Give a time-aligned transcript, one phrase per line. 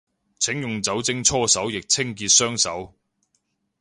[0.39, 2.91] 請用酒精搓手液清潔雙手